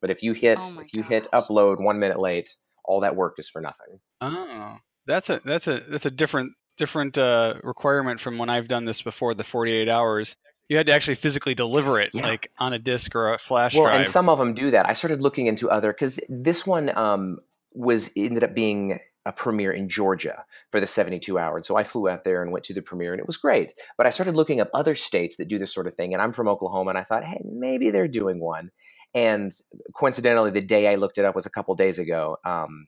But 0.00 0.10
if 0.10 0.22
you 0.22 0.32
hit 0.32 0.58
oh 0.60 0.80
if 0.80 0.92
you 0.92 1.02
gosh. 1.02 1.10
hit 1.10 1.28
upload 1.32 1.82
one 1.82 1.98
minute 1.98 2.18
late, 2.18 2.54
all 2.84 3.00
that 3.00 3.16
work 3.16 3.34
is 3.38 3.48
for 3.48 3.60
nothing. 3.60 4.00
Oh, 4.20 4.76
that's 5.06 5.30
a 5.30 5.40
that's 5.44 5.66
a 5.66 5.80
that's 5.88 6.06
a 6.06 6.10
different 6.10 6.52
different 6.76 7.16
uh, 7.16 7.54
requirement 7.62 8.20
from 8.20 8.38
when 8.38 8.50
I've 8.50 8.68
done 8.68 8.84
this 8.84 9.02
before. 9.02 9.34
The 9.34 9.44
48 9.44 9.88
hours 9.88 10.36
you 10.68 10.76
had 10.76 10.86
to 10.86 10.92
actually 10.92 11.16
physically 11.16 11.54
deliver 11.54 12.00
it 12.00 12.10
yeah. 12.14 12.26
like 12.26 12.50
on 12.58 12.72
a 12.72 12.78
disk 12.78 13.14
or 13.14 13.34
a 13.34 13.38
flash 13.38 13.74
well, 13.74 13.84
drive. 13.84 14.00
and 14.00 14.08
some 14.08 14.28
of 14.28 14.38
them 14.38 14.54
do 14.54 14.70
that. 14.70 14.88
I 14.88 14.94
started 14.94 15.20
looking 15.20 15.46
into 15.46 15.70
other 15.70 15.92
because 15.92 16.18
this 16.28 16.66
one 16.66 16.96
um, 16.96 17.38
was 17.74 18.10
ended 18.16 18.44
up 18.44 18.54
being 18.54 18.98
a 19.26 19.32
premiere 19.32 19.72
in 19.72 19.88
Georgia 19.88 20.44
for 20.70 20.80
the 20.80 20.86
72 20.86 21.38
hours. 21.38 21.66
So 21.66 21.76
I 21.76 21.82
flew 21.82 22.08
out 22.08 22.24
there 22.24 22.42
and 22.42 22.52
went 22.52 22.64
to 22.66 22.74
the 22.74 22.82
premiere 22.82 23.12
and 23.12 23.20
it 23.20 23.26
was 23.26 23.36
great. 23.36 23.72
But 23.96 24.06
I 24.06 24.10
started 24.10 24.34
looking 24.34 24.60
up 24.60 24.68
other 24.74 24.94
states 24.94 25.36
that 25.36 25.48
do 25.48 25.58
this 25.58 25.72
sort 25.72 25.86
of 25.86 25.94
thing. 25.94 26.12
And 26.12 26.22
I'm 26.22 26.32
from 26.32 26.48
Oklahoma 26.48 26.90
and 26.90 26.98
I 26.98 27.04
thought, 27.04 27.24
hey, 27.24 27.40
maybe 27.44 27.90
they're 27.90 28.08
doing 28.08 28.40
one. 28.40 28.70
And 29.14 29.52
coincidentally, 29.94 30.50
the 30.50 30.60
day 30.60 30.88
I 30.88 30.96
looked 30.96 31.18
it 31.18 31.24
up 31.24 31.34
was 31.34 31.46
a 31.46 31.50
couple 31.50 31.74
days 31.74 31.98
ago. 31.98 32.36
Um, 32.44 32.86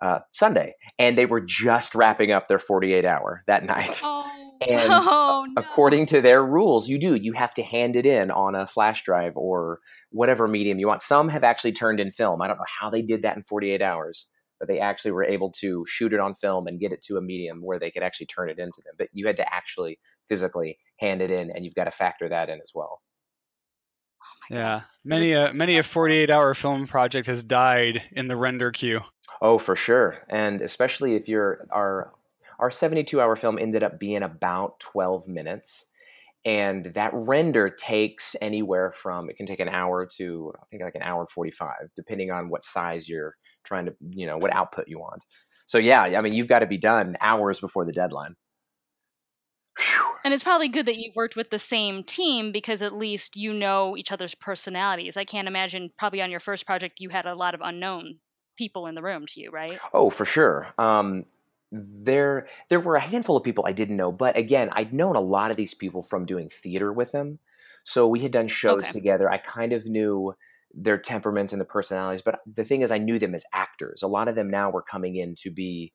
uh, 0.00 0.20
Sunday, 0.32 0.74
and 0.98 1.18
they 1.18 1.26
were 1.26 1.40
just 1.40 1.94
wrapping 1.94 2.30
up 2.30 2.46
their 2.46 2.60
48 2.60 3.04
hour 3.04 3.42
that 3.46 3.64
night. 3.64 4.00
Oh. 4.02 4.24
And 4.60 4.80
oh, 4.90 5.46
no. 5.48 5.54
according 5.56 6.06
to 6.06 6.20
their 6.20 6.44
rules, 6.44 6.88
you 6.88 6.98
do. 6.98 7.14
You 7.14 7.32
have 7.32 7.54
to 7.54 7.62
hand 7.62 7.96
it 7.96 8.06
in 8.06 8.30
on 8.30 8.54
a 8.54 8.66
flash 8.66 9.04
drive 9.04 9.36
or 9.36 9.80
whatever 10.10 10.48
medium 10.48 10.78
you 10.78 10.88
want. 10.88 11.02
Some 11.02 11.28
have 11.28 11.44
actually 11.44 11.72
turned 11.72 12.00
in 12.00 12.10
film. 12.10 12.42
I 12.42 12.48
don't 12.48 12.56
know 12.56 12.64
how 12.80 12.90
they 12.90 13.02
did 13.02 13.22
that 13.22 13.36
in 13.36 13.42
48 13.44 13.82
hours, 13.82 14.26
but 14.58 14.68
they 14.68 14.80
actually 14.80 15.12
were 15.12 15.24
able 15.24 15.52
to 15.52 15.84
shoot 15.88 16.12
it 16.12 16.20
on 16.20 16.34
film 16.34 16.66
and 16.66 16.80
get 16.80 16.92
it 16.92 17.02
to 17.02 17.16
a 17.16 17.22
medium 17.22 17.60
where 17.62 17.78
they 17.78 17.90
could 17.90 18.02
actually 18.02 18.26
turn 18.26 18.50
it 18.50 18.58
into 18.58 18.80
them. 18.84 18.94
But 18.98 19.08
you 19.12 19.26
had 19.26 19.36
to 19.36 19.54
actually 19.54 19.98
physically 20.28 20.78
hand 20.98 21.22
it 21.22 21.30
in, 21.30 21.50
and 21.50 21.64
you've 21.64 21.74
got 21.74 21.84
to 21.84 21.90
factor 21.90 22.28
that 22.28 22.48
in 22.48 22.60
as 22.60 22.72
well. 22.74 23.00
Oh 24.22 24.56
yeah, 24.56 24.80
many 25.04 25.32
a 25.32 25.52
many 25.52 25.78
a 25.78 25.82
48 25.82 26.30
hour 26.30 26.54
film 26.54 26.86
project 26.86 27.26
has 27.26 27.42
died 27.42 28.02
in 28.12 28.28
the 28.28 28.36
render 28.36 28.70
queue. 28.70 29.00
Oh, 29.40 29.58
for 29.58 29.76
sure, 29.76 30.24
and 30.28 30.60
especially 30.60 31.14
if 31.14 31.28
you're 31.28 31.66
our 31.70 32.12
our 32.58 32.70
72 32.70 33.20
hour 33.20 33.36
film 33.36 33.58
ended 33.58 33.82
up 33.82 33.98
being 33.98 34.22
about 34.22 34.80
12 34.80 35.28
minutes. 35.28 35.86
And 36.44 36.86
that 36.94 37.10
render 37.12 37.68
takes 37.68 38.34
anywhere 38.40 38.92
from, 38.92 39.28
it 39.28 39.36
can 39.36 39.46
take 39.46 39.60
an 39.60 39.68
hour 39.68 40.08
to, 40.16 40.52
I 40.56 40.64
think 40.70 40.82
like 40.82 40.94
an 40.94 41.02
hour 41.02 41.26
45, 41.26 41.74
depending 41.96 42.30
on 42.30 42.48
what 42.48 42.64
size 42.64 43.08
you're 43.08 43.34
trying 43.68 43.86
to, 43.86 43.94
you 44.10 44.26
know, 44.26 44.38
what 44.38 44.52
output 44.54 44.88
you 44.88 44.98
want. 44.98 45.22
So 45.66 45.78
yeah, 45.78 46.02
I 46.02 46.20
mean, 46.22 46.32
you've 46.32 46.48
got 46.48 46.60
to 46.60 46.66
be 46.66 46.78
done 46.78 47.14
hours 47.20 47.60
before 47.60 47.84
the 47.84 47.92
deadline. 47.92 48.34
And 50.24 50.34
it's 50.34 50.42
probably 50.42 50.68
good 50.68 50.86
that 50.86 50.96
you've 50.96 51.14
worked 51.14 51.36
with 51.36 51.50
the 51.50 51.58
same 51.58 52.02
team 52.02 52.50
because 52.50 52.82
at 52.82 52.96
least 52.96 53.36
you 53.36 53.52
know 53.52 53.96
each 53.96 54.10
other's 54.10 54.34
personalities. 54.34 55.16
I 55.16 55.24
can't 55.24 55.46
imagine 55.46 55.90
probably 55.96 56.20
on 56.20 56.30
your 56.30 56.40
first 56.40 56.66
project 56.66 57.00
you 57.00 57.10
had 57.10 57.26
a 57.26 57.34
lot 57.34 57.54
of 57.54 57.60
unknown 57.62 58.16
people 58.56 58.86
in 58.86 58.96
the 58.96 59.02
room 59.02 59.26
to 59.26 59.40
you, 59.40 59.50
right? 59.50 59.78
Oh, 59.94 60.10
for 60.10 60.24
sure. 60.24 60.68
Um, 60.78 61.26
there 61.70 62.48
there 62.70 62.80
were 62.80 62.96
a 62.96 63.00
handful 63.00 63.36
of 63.36 63.44
people 63.44 63.64
I 63.66 63.72
didn't 63.72 63.96
know, 63.96 64.10
but 64.10 64.36
again, 64.36 64.70
I'd 64.72 64.92
known 64.92 65.16
a 65.16 65.20
lot 65.20 65.50
of 65.50 65.56
these 65.56 65.74
people 65.74 66.02
from 66.02 66.24
doing 66.24 66.48
theater 66.48 66.92
with 66.92 67.12
them. 67.12 67.38
So 67.84 68.08
we 68.08 68.20
had 68.20 68.32
done 68.32 68.48
shows 68.48 68.82
okay. 68.82 68.90
together. 68.90 69.30
I 69.30 69.38
kind 69.38 69.72
of 69.72 69.86
knew 69.86 70.34
their 70.74 70.98
temperaments 70.98 71.52
and 71.52 71.60
the 71.60 71.66
personalities, 71.66 72.22
but 72.22 72.40
the 72.54 72.64
thing 72.64 72.82
is 72.82 72.90
I 72.90 72.98
knew 72.98 73.18
them 73.18 73.34
as 73.34 73.44
actors. 73.54 74.02
A 74.02 74.08
lot 74.08 74.28
of 74.28 74.34
them 74.34 74.50
now 74.50 74.70
were 74.70 74.82
coming 74.82 75.16
in 75.16 75.34
to 75.42 75.50
be 75.50 75.92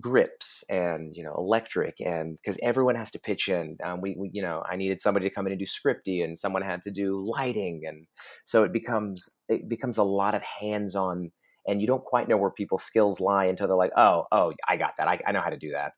grips 0.00 0.64
and 0.70 1.14
you 1.14 1.22
know 1.22 1.34
electric 1.36 2.00
and 2.00 2.38
because 2.38 2.58
everyone 2.62 2.94
has 2.94 3.10
to 3.10 3.18
pitch 3.18 3.48
in. 3.48 3.76
Um, 3.84 4.00
we, 4.00 4.16
we, 4.18 4.30
you 4.32 4.40
know 4.40 4.62
i 4.68 4.76
needed 4.76 5.00
somebody 5.00 5.28
to 5.28 5.34
come 5.34 5.46
in 5.46 5.52
and 5.52 5.58
do 5.58 5.66
scripty 5.66 6.24
and 6.24 6.38
someone 6.38 6.62
had 6.62 6.82
to 6.82 6.90
do 6.90 7.22
lighting 7.28 7.82
and 7.86 8.06
so 8.46 8.64
it 8.64 8.72
becomes 8.72 9.28
it 9.48 9.68
becomes 9.68 9.98
a 9.98 10.02
lot 10.02 10.34
of 10.34 10.42
hands-on 10.42 11.30
and 11.66 11.80
you 11.80 11.86
don't 11.86 12.04
quite 12.04 12.28
know 12.28 12.38
where 12.38 12.50
people's 12.50 12.82
skills 12.82 13.20
lie 13.20 13.44
until 13.44 13.66
they're 13.66 13.76
like 13.76 13.92
oh 13.96 14.24
oh 14.32 14.52
i 14.66 14.76
got 14.76 14.92
that. 14.96 15.08
I, 15.08 15.20
I 15.26 15.32
know 15.32 15.42
how 15.42 15.50
to 15.50 15.58
do 15.58 15.72
that. 15.72 15.92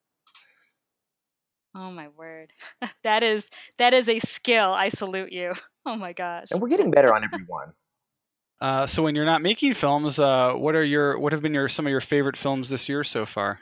Oh 1.73 1.91
my 1.91 2.07
word. 2.09 2.51
That 3.03 3.21
is 3.23 3.49
that 3.77 3.93
is 3.93 4.09
a 4.09 4.19
skill. 4.19 4.71
I 4.73 4.89
salute 4.89 5.31
you. 5.31 5.53
Oh 5.85 5.95
my 5.95 6.13
gosh. 6.13 6.47
and 6.51 6.59
we're 6.59 6.69
getting 6.69 6.89
better 6.89 7.13
on 7.13 7.23
every 7.23 7.45
one 7.47 7.71
uh, 8.61 8.87
so 8.87 9.03
when 9.03 9.15
you're 9.15 9.25
not 9.25 9.41
making 9.41 9.73
films, 9.73 10.19
uh, 10.19 10.53
what 10.53 10.75
are 10.75 10.83
your 10.83 11.19
what 11.19 11.33
have 11.33 11.41
been 11.41 11.53
your 11.53 11.69
some 11.69 11.85
of 11.85 11.91
your 11.91 12.01
favorite 12.01 12.37
films 12.37 12.69
this 12.69 12.89
year 12.89 13.03
so 13.03 13.25
far? 13.25 13.59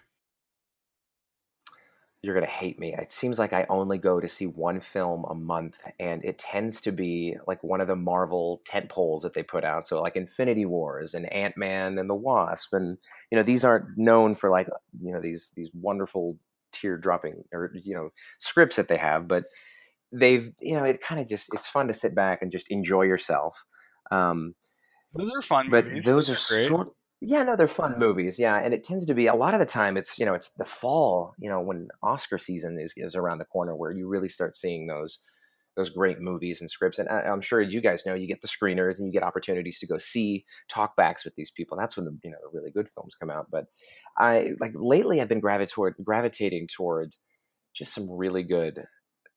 you're 2.23 2.39
to 2.39 2.47
hate 2.47 2.79
me. 2.79 2.95
It 2.97 3.11
seems 3.11 3.37
like 3.37 3.51
I 3.51 3.65
only 3.69 3.97
go 3.97 4.21
to 4.21 4.29
see 4.29 4.45
one 4.47 4.79
film 4.79 5.25
a 5.29 5.35
month, 5.35 5.75
and 5.99 6.23
it 6.23 6.39
tends 6.39 6.79
to 6.81 6.93
be 6.93 7.35
like 7.45 7.61
one 7.61 7.81
of 7.81 7.87
the 7.87 7.97
Marvel 7.97 8.61
tent 8.65 8.87
poles 8.87 9.23
that 9.23 9.33
they 9.33 9.43
put 9.43 9.65
out. 9.65 9.89
So, 9.89 10.01
like 10.01 10.15
Infinity 10.15 10.65
Wars 10.65 11.13
and 11.13 11.31
Ant 11.33 11.57
Man 11.57 11.99
and 11.99 12.09
the 12.09 12.15
Wasp, 12.15 12.73
and 12.73 12.97
you 13.29 13.37
know 13.37 13.43
these 13.43 13.65
aren't 13.65 13.97
known 13.97 14.35
for 14.35 14.49
like 14.49 14.69
you 14.99 15.13
know 15.13 15.19
these 15.19 15.51
these 15.57 15.71
wonderful 15.73 16.37
tear 16.71 16.97
dropping 16.97 17.43
or 17.51 17.73
you 17.83 17.93
know 17.93 18.09
scripts 18.39 18.77
that 18.77 18.87
they 18.87 18.97
have, 18.97 19.27
but 19.27 19.43
they've 20.13 20.53
you 20.61 20.75
know 20.75 20.85
it 20.85 21.01
kind 21.01 21.19
of 21.19 21.27
just 21.27 21.49
it's 21.53 21.67
fun 21.67 21.87
to 21.89 21.93
sit 21.93 22.15
back 22.15 22.41
and 22.41 22.51
just 22.51 22.67
enjoy 22.69 23.01
yourself. 23.01 23.65
Um, 24.11 24.55
those 25.13 25.31
are 25.35 25.41
fun, 25.41 25.69
but 25.69 25.85
movies. 25.85 26.05
those 26.05 26.29
are 26.29 26.35
sort 26.35 26.89
yeah, 27.25 27.43
no, 27.43 27.55
they're 27.55 27.69
fun 27.69 27.97
movies. 27.97 28.37
Yeah, 28.37 28.57
and 28.57 28.73
it 28.73 28.83
tends 28.83 29.05
to 29.05 29.13
be 29.13 29.27
a 29.27 29.35
lot 29.35 29.53
of 29.53 29.61
the 29.61 29.65
time. 29.65 29.95
It's 29.95 30.19
you 30.19 30.25
know, 30.25 30.33
it's 30.33 30.51
the 30.57 30.65
fall. 30.65 31.33
You 31.39 31.49
know, 31.49 31.61
when 31.61 31.87
Oscar 32.01 32.37
season 32.37 32.77
is 32.79 32.93
is 32.97 33.15
around 33.15 33.37
the 33.37 33.45
corner, 33.45 33.75
where 33.75 33.91
you 33.91 34.07
really 34.07 34.29
start 34.29 34.55
seeing 34.57 34.87
those 34.87 35.19
those 35.75 35.89
great 35.89 36.19
movies 36.19 36.61
and 36.61 36.69
scripts. 36.69 36.99
And 36.99 37.09
I, 37.09 37.21
am 37.27 37.41
sure 37.41 37.61
you 37.61 37.81
guys 37.81 38.05
know, 38.05 38.13
you 38.13 38.27
get 38.27 38.41
the 38.41 38.47
screeners 38.47 38.99
and 38.99 39.07
you 39.07 39.13
get 39.13 39.23
opportunities 39.23 39.79
to 39.79 39.87
go 39.87 39.97
see 39.97 40.45
talkbacks 40.71 41.25
with 41.25 41.33
these 41.35 41.49
people. 41.49 41.77
That's 41.77 41.95
when 41.97 42.05
the 42.05 42.17
you 42.23 42.31
know 42.31 42.37
the 42.41 42.57
really 42.57 42.71
good 42.71 42.89
films 42.89 43.15
come 43.19 43.31
out. 43.31 43.47
But 43.49 43.65
I 44.17 44.51
like 44.59 44.73
lately, 44.75 45.21
I've 45.21 45.29
been 45.29 45.39
gravitating 45.39 46.03
gravitating 46.03 46.67
toward 46.75 47.15
just 47.73 47.93
some 47.93 48.11
really 48.11 48.43
good 48.43 48.83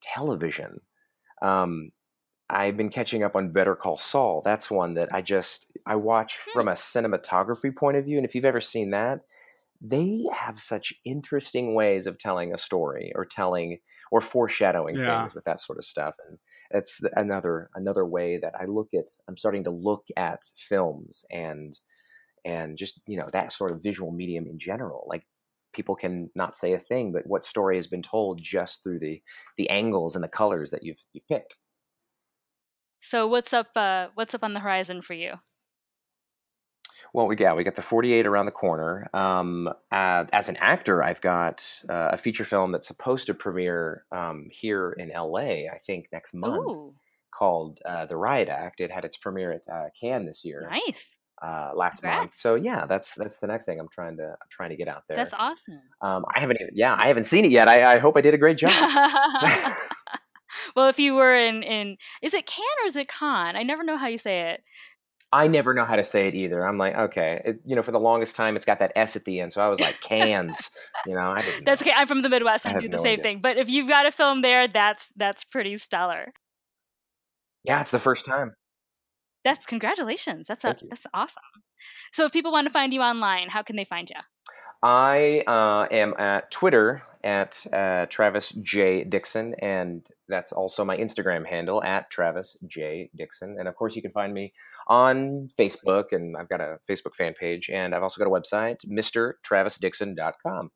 television. 0.03 0.81
Um, 1.41 1.91
I've 2.49 2.77
been 2.77 2.91
catching 2.91 3.23
up 3.23 3.35
on 3.35 3.51
Better 3.51 3.75
Call 3.75 3.99
Saul. 3.99 4.43
That's 4.45 4.71
one 4.71 4.95
that 4.95 5.09
I 5.13 5.23
just 5.23 5.73
I 5.87 5.97
watch 5.97 6.39
hmm. 6.45 6.53
from 6.53 6.69
a 6.69 6.73
cinematography 6.73 7.75
point 7.75 7.97
of 7.97 8.05
view, 8.05 8.17
and 8.17 8.27
if 8.27 8.35
you've 8.35 8.45
ever 8.45 8.61
seen 8.61 8.91
that, 8.91 9.21
they 9.81 10.25
have 10.33 10.61
such 10.61 10.95
interesting 11.05 11.75
ways 11.75 12.07
of 12.07 12.19
telling 12.19 12.55
a 12.55 12.59
story 12.59 13.13
or 13.15 13.25
telling 13.25 13.79
or 14.11 14.21
foreshadowing 14.21 14.97
yeah. 14.97 15.23
things 15.23 15.35
with 15.35 15.45
that 15.45 15.61
sort 15.61 15.79
of 15.79 15.85
stuff. 15.85 16.15
And 16.29 16.39
it's 16.71 17.01
another 17.15 17.71
another 17.75 18.05
way 18.05 18.39
that 18.39 18.55
I 18.59 18.67
look 18.67 18.89
at. 18.95 19.07
I'm 19.29 19.37
starting 19.37 19.65
to 19.65 19.71
look 19.71 20.07
at 20.17 20.43
films 20.69 21.25
and 21.31 21.77
and 22.45 22.79
just 22.79 23.01
you 23.07 23.17
know 23.17 23.29
that 23.33 23.53
sort 23.53 23.73
of 23.73 23.83
visual 23.83 24.13
medium 24.13 24.47
in 24.47 24.59
general. 24.59 25.05
Like 25.09 25.27
people 25.73 25.97
can 25.97 26.31
not 26.35 26.57
say 26.57 26.73
a 26.73 26.79
thing, 26.79 27.13
but 27.13 27.27
what 27.27 27.45
story 27.45 27.77
has 27.77 27.87
been 27.87 28.03
told 28.03 28.41
just 28.43 28.83
through 28.83 29.01
the 29.01 29.21
the 29.59 29.69
angles 29.69 30.15
and 30.15 30.25
the 30.25 30.29
colors 30.29 30.71
that 30.71 30.85
you've 30.85 31.01
you've 31.13 31.27
picked. 31.29 31.57
So 33.01 33.27
what's 33.27 33.53
up? 33.53 33.69
Uh, 33.77 34.09
what's 34.15 34.35
up 34.35 34.43
on 34.43 34.55
the 34.55 34.61
horizon 34.61 35.03
for 35.03 35.15
you? 35.15 35.35
Well, 37.13 37.27
we 37.27 37.37
yeah, 37.39 37.55
we 37.55 37.65
got 37.65 37.77
the 37.77 37.83
48 37.83 38.27
around 38.27 38.47
the 38.47 38.53
corner. 38.53 39.09
Um, 39.15 39.69
uh, 39.91 40.25
as 40.33 40.49
an 40.49 40.57
actor, 40.59 41.03
I've 41.03 41.21
got 41.21 41.67
uh, 41.89 42.11
a 42.13 42.17
feature 42.17 42.45
film 42.45 42.73
that's 42.73 42.89
supposed 42.89 43.27
to 43.29 43.35
premiere 43.35 44.05
um, 44.13 44.49
here 44.51 44.93
in 44.99 45.09
LA, 45.09 45.65
I 45.73 45.81
think 45.87 46.09
next 46.13 46.35
month, 46.35 46.71
Ooh. 46.71 46.95
called 47.33 47.79
uh, 47.87 48.07
The 48.07 48.17
Riot 48.17 48.51
Act. 48.51 48.81
It 48.81 48.91
had 48.91 49.05
its 49.05 49.17
premiere 49.17 49.53
at 49.53 49.63
uh, 49.73 49.89
Cannes 49.99 50.27
this 50.27 50.45
year. 50.45 50.69
Nice. 50.71 51.17
Uh, 51.43 51.71
last 51.75 52.01
Congrats. 52.01 52.21
month. 52.21 52.35
So 52.35 52.55
yeah, 52.55 52.87
that's 52.87 53.15
that's 53.15 53.41
the 53.41 53.47
next 53.47 53.67
thing 53.67 53.79
I'm 53.79 53.89
trying 53.89 54.17
to 54.19 54.25
I'm 54.25 54.49
trying 54.51 54.71
to 54.71 54.77
get 54.77 54.89
out 54.89 55.05
there. 55.09 55.17
That's 55.17 55.35
awesome. 55.35 55.81
Um, 56.03 56.25
I 56.35 56.41
haven't 56.41 56.59
even 56.61 56.75
yeah 56.75 56.99
I 56.99 57.09
haven't 57.09 57.25
seen 57.25 57.45
it 57.45 57.51
yet. 57.51 57.69
I, 57.69 57.95
I 57.95 57.99
hope 57.99 58.17
I 58.17 58.21
did 58.21 58.35
a 58.35 58.39
great 58.39 58.59
job. 58.59 58.71
well, 60.77 60.89
if 60.89 60.99
you 60.99 61.15
were 61.15 61.35
in 61.35 61.63
in 61.63 61.97
is 62.23 62.35
it 62.35 62.47
can 62.47 62.65
or 62.85 62.87
is 62.87 62.97
it 62.97 63.09
con? 63.09 63.57
I 63.57 63.63
never 63.63 63.83
know 63.83 63.97
how 63.97 64.07
you 64.07 64.19
say 64.19 64.51
it. 64.51 64.63
I 65.33 65.49
never 65.49 65.75
know 65.75 65.85
how 65.85 65.97
to 65.97 66.05
say 66.05 66.29
it 66.29 66.35
either. 66.35 66.65
I'm 66.65 66.79
like, 66.79 66.95
okay, 66.95 67.43
it, 67.45 67.61
you 67.65 67.75
know, 67.75 67.83
for 67.83 67.91
the 67.91 67.99
longest 67.99 68.37
time, 68.37 68.55
it's 68.55 68.65
got 68.65 68.79
that 68.79 68.93
S 68.95 69.17
at 69.17 69.25
the 69.25 69.41
end, 69.41 69.53
so 69.53 69.61
I 69.61 69.69
was 69.69 69.81
like, 69.81 70.01
cans. 70.01 70.71
you 71.07 71.15
know, 71.15 71.33
I 71.33 71.43
didn't. 71.43 71.65
That's 71.65 71.83
okay. 71.83 71.93
I'm 71.95 72.07
from 72.07 72.23
the 72.23 72.29
Midwest. 72.29 72.67
I, 72.67 72.71
I 72.71 72.75
do 72.75 72.89
the 72.89 72.97
no 72.97 73.03
same 73.03 73.15
idea. 73.15 73.23
thing. 73.23 73.41
But 73.41 73.57
if 73.57 73.69
you've 73.69 73.89
got 73.89 74.07
a 74.07 74.11
film 74.11 74.41
there, 74.41 74.69
that's 74.69 75.13
that's 75.17 75.45
pretty 75.45 75.77
stellar. 75.79 76.33
Yeah, 77.65 77.81
it's 77.81 77.91
the 77.91 77.99
first 77.99 78.25
time. 78.25 78.55
That's 79.45 79.67
congratulations. 79.67 80.47
That's 80.47 80.65
a, 80.65 80.77
that's 80.89 81.07
awesome. 81.13 81.43
So, 82.13 82.25
if 82.25 82.33
people 82.33 82.53
want 82.53 82.67
to 82.67 82.73
find 82.73 82.93
you 82.93 83.01
online, 83.01 83.49
how 83.49 83.63
can 83.63 83.77
they 83.77 83.85
find 83.85 84.09
you? 84.09 84.21
I 84.87 85.43
uh, 85.49 85.93
am 85.93 86.15
at 86.17 86.49
Twitter 86.53 87.03
at 87.25 87.67
uh, 87.73 88.07
Travis 88.07 88.51
J 88.63 89.03
Dixon, 89.03 89.57
and 89.61 90.07
that's 90.29 90.53
also 90.53 90.85
my 90.85 90.97
Instagram 90.97 91.45
handle 91.45 91.83
at 91.83 92.09
Travis 92.09 92.57
J 92.69 93.11
Dixon. 93.17 93.57
And 93.59 93.67
of 93.67 93.75
course, 93.75 93.97
you 93.97 94.03
can 94.03 94.13
find 94.13 94.33
me 94.33 94.53
on 94.87 95.49
Facebook, 95.59 96.13
and 96.13 96.37
I've 96.37 96.49
got 96.49 96.61
a 96.61 96.79
Facebook 96.89 97.17
fan 97.17 97.35
page, 97.35 97.69
and 97.69 97.97
I've 97.97 98.05
also 98.05 98.25
got 98.25 98.29
a 98.29 98.41
website, 98.41 98.87
MrTravisDixon.com. 98.87 100.71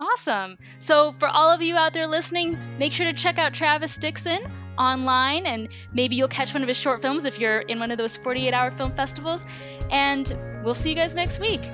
Awesome. 0.00 0.58
So, 0.80 1.12
for 1.12 1.28
all 1.28 1.48
of 1.48 1.62
you 1.62 1.76
out 1.76 1.92
there 1.92 2.08
listening, 2.08 2.58
make 2.76 2.92
sure 2.92 3.06
to 3.06 3.12
check 3.12 3.38
out 3.38 3.54
Travis 3.54 3.98
Dixon 3.98 4.42
online, 4.78 5.46
and 5.46 5.68
maybe 5.92 6.16
you'll 6.16 6.26
catch 6.26 6.54
one 6.54 6.62
of 6.64 6.66
his 6.68 6.76
short 6.76 7.00
films 7.00 7.24
if 7.24 7.38
you're 7.38 7.60
in 7.60 7.78
one 7.78 7.92
of 7.92 7.98
those 7.98 8.16
48 8.16 8.52
hour 8.52 8.72
film 8.72 8.90
festivals. 8.92 9.44
And 9.92 10.36
we'll 10.64 10.74
see 10.74 10.90
you 10.90 10.96
guys 10.96 11.14
next 11.14 11.38
week. 11.38 11.70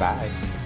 Bye. 0.00 0.59